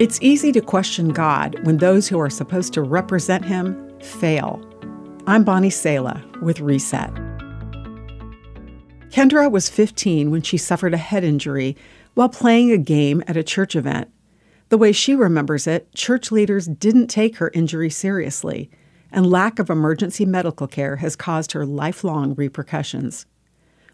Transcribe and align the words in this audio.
It's 0.00 0.18
easy 0.22 0.50
to 0.52 0.62
question 0.62 1.10
God 1.10 1.62
when 1.66 1.76
those 1.76 2.08
who 2.08 2.18
are 2.18 2.30
supposed 2.30 2.72
to 2.72 2.80
represent 2.80 3.44
Him 3.44 4.00
fail. 4.00 4.58
I'm 5.26 5.44
Bonnie 5.44 5.68
Sala 5.68 6.24
with 6.40 6.60
Reset. 6.60 7.12
Kendra 9.10 9.50
was 9.50 9.68
15 9.68 10.30
when 10.30 10.40
she 10.40 10.56
suffered 10.56 10.94
a 10.94 10.96
head 10.96 11.22
injury 11.22 11.76
while 12.14 12.30
playing 12.30 12.72
a 12.72 12.78
game 12.78 13.22
at 13.26 13.36
a 13.36 13.42
church 13.42 13.76
event. 13.76 14.10
The 14.70 14.78
way 14.78 14.92
she 14.92 15.14
remembers 15.14 15.66
it, 15.66 15.94
church 15.94 16.32
leaders 16.32 16.66
didn't 16.66 17.08
take 17.08 17.36
her 17.36 17.50
injury 17.52 17.90
seriously, 17.90 18.70
and 19.12 19.30
lack 19.30 19.58
of 19.58 19.68
emergency 19.68 20.24
medical 20.24 20.66
care 20.66 20.96
has 20.96 21.14
caused 21.14 21.52
her 21.52 21.66
lifelong 21.66 22.34
repercussions. 22.36 23.26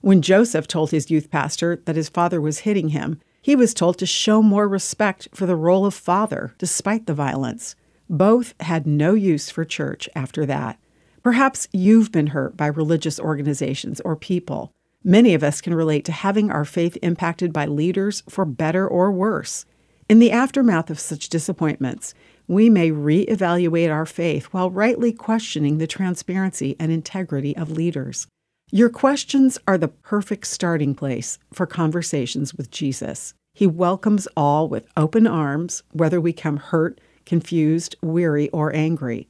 When 0.02 0.22
Joseph 0.22 0.68
told 0.68 0.92
his 0.92 1.10
youth 1.10 1.32
pastor 1.32 1.82
that 1.84 1.96
his 1.96 2.08
father 2.08 2.40
was 2.40 2.60
hitting 2.60 2.90
him, 2.90 3.20
he 3.46 3.54
was 3.54 3.72
told 3.72 3.96
to 3.96 4.04
show 4.04 4.42
more 4.42 4.66
respect 4.66 5.28
for 5.32 5.46
the 5.46 5.54
role 5.54 5.86
of 5.86 5.94
father 5.94 6.52
despite 6.58 7.06
the 7.06 7.14
violence. 7.14 7.76
Both 8.10 8.54
had 8.58 8.88
no 8.88 9.14
use 9.14 9.50
for 9.50 9.64
church 9.64 10.08
after 10.16 10.44
that. 10.46 10.80
Perhaps 11.22 11.68
you've 11.70 12.10
been 12.10 12.26
hurt 12.26 12.56
by 12.56 12.66
religious 12.66 13.20
organizations 13.20 14.00
or 14.00 14.16
people. 14.16 14.72
Many 15.04 15.32
of 15.32 15.44
us 15.44 15.60
can 15.60 15.74
relate 15.74 16.04
to 16.06 16.10
having 16.10 16.50
our 16.50 16.64
faith 16.64 16.98
impacted 17.02 17.52
by 17.52 17.66
leaders 17.66 18.24
for 18.28 18.44
better 18.44 18.84
or 18.84 19.12
worse. 19.12 19.64
In 20.08 20.18
the 20.18 20.32
aftermath 20.32 20.90
of 20.90 20.98
such 20.98 21.28
disappointments, 21.28 22.14
we 22.48 22.68
may 22.68 22.90
reevaluate 22.90 23.92
our 23.92 24.06
faith 24.06 24.46
while 24.46 24.72
rightly 24.72 25.12
questioning 25.12 25.78
the 25.78 25.86
transparency 25.86 26.74
and 26.80 26.90
integrity 26.90 27.56
of 27.56 27.70
leaders. 27.70 28.26
Your 28.72 28.88
questions 28.90 29.58
are 29.68 29.78
the 29.78 29.86
perfect 29.86 30.44
starting 30.48 30.96
place 30.96 31.38
for 31.52 31.66
conversations 31.66 32.52
with 32.52 32.68
Jesus. 32.72 33.32
He 33.54 33.64
welcomes 33.64 34.26
all 34.36 34.68
with 34.68 34.88
open 34.96 35.24
arms, 35.24 35.84
whether 35.92 36.20
we 36.20 36.32
come 36.32 36.56
hurt, 36.56 37.00
confused, 37.24 37.94
weary, 38.02 38.48
or 38.50 38.74
angry. 38.74 39.28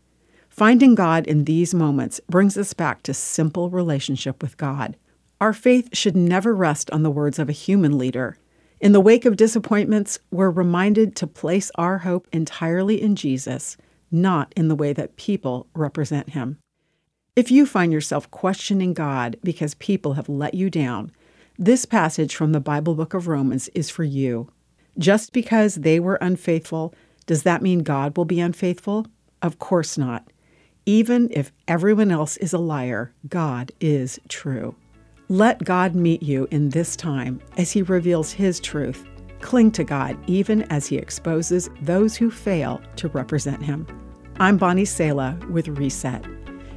Finding 0.48 0.94
God 0.94 1.26
in 1.26 1.44
these 1.44 1.74
moments 1.74 2.18
brings 2.30 2.56
us 2.56 2.72
back 2.72 3.02
to 3.02 3.12
simple 3.12 3.68
relationship 3.68 4.40
with 4.42 4.56
God. 4.56 4.96
Our 5.38 5.52
faith 5.52 5.90
should 5.92 6.16
never 6.16 6.54
rest 6.54 6.90
on 6.90 7.02
the 7.02 7.10
words 7.10 7.38
of 7.38 7.50
a 7.50 7.52
human 7.52 7.98
leader. 7.98 8.38
In 8.80 8.92
the 8.92 9.02
wake 9.02 9.26
of 9.26 9.36
disappointments, 9.36 10.18
we're 10.30 10.48
reminded 10.48 11.14
to 11.16 11.26
place 11.26 11.70
our 11.74 11.98
hope 11.98 12.26
entirely 12.32 13.02
in 13.02 13.14
Jesus, 13.14 13.76
not 14.10 14.50
in 14.56 14.68
the 14.68 14.74
way 14.74 14.94
that 14.94 15.16
people 15.16 15.66
represent 15.74 16.30
him. 16.30 16.58
If 17.36 17.50
you 17.50 17.66
find 17.66 17.92
yourself 17.92 18.30
questioning 18.30 18.94
God 18.94 19.36
because 19.44 19.74
people 19.74 20.14
have 20.14 20.26
let 20.26 20.54
you 20.54 20.70
down, 20.70 21.12
this 21.58 21.84
passage 21.84 22.34
from 22.34 22.52
the 22.52 22.60
Bible 22.60 22.94
book 22.94 23.12
of 23.12 23.28
Romans 23.28 23.68
is 23.74 23.90
for 23.90 24.04
you. 24.04 24.50
Just 24.96 25.34
because 25.34 25.74
they 25.74 26.00
were 26.00 26.14
unfaithful, 26.14 26.94
does 27.26 27.42
that 27.42 27.60
mean 27.60 27.80
God 27.80 28.16
will 28.16 28.24
be 28.24 28.40
unfaithful? 28.40 29.06
Of 29.42 29.58
course 29.58 29.98
not. 29.98 30.32
Even 30.86 31.28
if 31.30 31.52
everyone 31.68 32.10
else 32.10 32.38
is 32.38 32.54
a 32.54 32.58
liar, 32.58 33.12
God 33.28 33.70
is 33.82 34.18
true. 34.30 34.74
Let 35.28 35.62
God 35.62 35.94
meet 35.94 36.22
you 36.22 36.48
in 36.50 36.70
this 36.70 36.96
time 36.96 37.42
as 37.58 37.70
He 37.70 37.82
reveals 37.82 38.32
His 38.32 38.60
truth. 38.60 39.06
Cling 39.42 39.72
to 39.72 39.84
God 39.84 40.16
even 40.26 40.62
as 40.72 40.86
He 40.86 40.96
exposes 40.96 41.68
those 41.82 42.16
who 42.16 42.30
fail 42.30 42.80
to 42.96 43.08
represent 43.08 43.62
Him. 43.62 43.86
I'm 44.40 44.56
Bonnie 44.56 44.86
Sala 44.86 45.38
with 45.50 45.68
Reset. 45.68 46.24